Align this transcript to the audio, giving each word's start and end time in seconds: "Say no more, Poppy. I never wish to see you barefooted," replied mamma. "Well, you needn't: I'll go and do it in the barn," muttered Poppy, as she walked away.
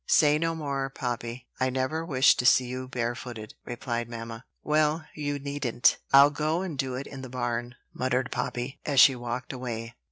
"Say 0.07 0.39
no 0.39 0.55
more, 0.55 0.89
Poppy. 0.89 1.47
I 1.59 1.69
never 1.69 2.03
wish 2.03 2.35
to 2.37 2.43
see 2.43 2.65
you 2.65 2.87
barefooted," 2.87 3.53
replied 3.65 4.09
mamma. 4.09 4.45
"Well, 4.63 5.05
you 5.13 5.37
needn't: 5.37 5.97
I'll 6.11 6.31
go 6.31 6.63
and 6.63 6.75
do 6.75 6.95
it 6.95 7.05
in 7.05 7.21
the 7.21 7.29
barn," 7.29 7.75
muttered 7.93 8.31
Poppy, 8.31 8.79
as 8.83 8.99
she 8.99 9.15
walked 9.15 9.53
away. 9.53 9.93